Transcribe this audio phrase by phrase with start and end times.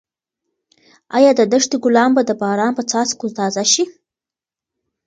[1.17, 3.83] ایا د دښتې ګلان به د باران په څاڅکو تازه شي؟